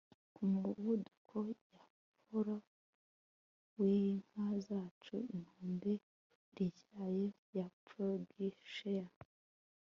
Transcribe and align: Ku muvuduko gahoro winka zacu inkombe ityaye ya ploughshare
Ku 0.33 0.43
muvuduko 0.53 1.37
gahoro 1.71 2.55
winka 3.77 4.45
zacu 4.67 5.15
inkombe 5.35 5.93
ityaye 6.59 7.25
ya 7.57 7.65
ploughshare 7.85 9.11